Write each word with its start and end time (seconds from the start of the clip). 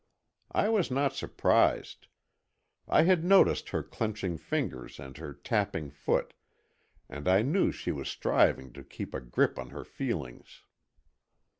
I 0.51 0.67
was 0.69 0.89
not 0.89 1.13
surprised. 1.13 2.07
I 2.87 3.03
had 3.03 3.23
noticed 3.23 3.69
her 3.69 3.83
clenching 3.83 4.35
fingers 4.39 4.99
and 4.99 5.15
her 5.17 5.31
tapping 5.31 5.91
foot, 5.91 6.33
and 7.07 7.27
I 7.27 7.43
knew 7.43 7.71
she 7.71 7.91
was 7.91 8.09
striving 8.09 8.73
to 8.73 8.83
keep 8.83 9.13
a 9.13 9.21
grip 9.21 9.59
on 9.59 9.69
her 9.69 9.83
feelings. 9.85 10.63